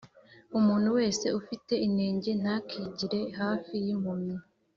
Umuntu 0.57 0.87
wese 0.97 1.25
ufite 1.39 1.73
inenge 1.87 2.31
ntakigire 2.41 3.21
hafi 3.39 3.75
impumyi 3.93 4.35